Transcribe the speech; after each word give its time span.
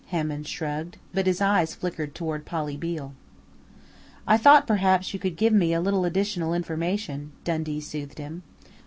Hammond 0.07 0.47
shrugged, 0.47 0.97
but 1.13 1.27
his 1.27 1.41
eyes 1.41 1.75
flickered 1.75 2.15
toward 2.15 2.43
Polly 2.43 2.75
Beale. 2.75 3.13
"I 4.27 4.35
thought 4.35 4.65
perhaps 4.65 5.13
you 5.13 5.19
could 5.19 5.35
give 5.35 5.53
me 5.53 5.73
a 5.73 5.79
little 5.79 6.05
additional 6.05 6.55
information," 6.55 7.33
Dundee 7.43 7.81
soothed 7.81 8.17
him. 8.17 8.41